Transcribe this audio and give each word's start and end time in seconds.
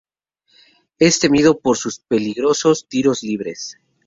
Es 0.97 1.19
temido 1.19 1.59
por 1.59 1.77
sus 1.77 1.99
peligrosos 1.99 2.87
tiros 2.87 3.21
libres. 3.21 3.77